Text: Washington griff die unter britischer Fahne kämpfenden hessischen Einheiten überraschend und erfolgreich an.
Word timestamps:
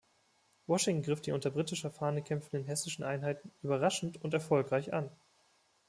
Washington 0.65 1.03
griff 1.03 1.21
die 1.21 1.31
unter 1.31 1.51
britischer 1.51 1.91
Fahne 1.91 2.23
kämpfenden 2.23 2.65
hessischen 2.67 3.03
Einheiten 3.05 3.51
überraschend 3.61 4.19
und 4.23 4.33
erfolgreich 4.33 4.91
an. 4.93 5.11